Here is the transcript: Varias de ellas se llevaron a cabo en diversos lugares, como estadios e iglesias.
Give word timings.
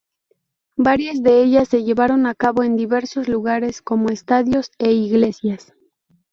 Varias 0.77 1.21
de 1.21 1.43
ellas 1.43 1.67
se 1.67 1.83
llevaron 1.83 2.25
a 2.25 2.33
cabo 2.33 2.63
en 2.63 2.75
diversos 2.75 3.27
lugares, 3.27 3.83
como 3.83 4.09
estadios 4.09 4.71
e 4.79 4.91
iglesias. 4.93 5.73